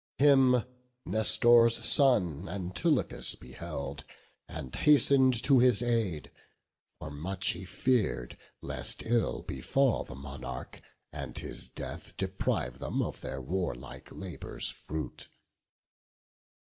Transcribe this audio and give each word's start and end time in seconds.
Him 0.17 0.63
Nestor's 1.05 1.85
son, 1.85 2.49
Antilochus, 2.49 3.35
beheld, 3.35 4.03
And 4.47 4.73
hasten'd 4.75 5.43
to 5.43 5.59
his 5.59 5.83
aid; 5.83 6.31
for 6.97 7.11
much 7.11 7.49
he 7.49 7.65
fear'd 7.65 8.35
Lest 8.63 9.03
ill 9.05 9.43
befall 9.43 10.03
the 10.03 10.15
monarch, 10.15 10.81
and 11.13 11.37
his 11.37 11.69
death 11.69 12.17
Deprive 12.17 12.79
them 12.79 13.03
of 13.03 13.21
their 13.21 13.39
warlike 13.39 14.11
labours' 14.11 14.71
fruit. 14.71 15.29